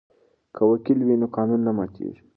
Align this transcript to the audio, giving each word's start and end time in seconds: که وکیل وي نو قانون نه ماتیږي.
که 0.55 0.61
وکیل 0.71 0.99
وي 1.03 1.15
نو 1.21 1.27
قانون 1.35 1.59
نه 1.67 1.71
ماتیږي. 1.77 2.21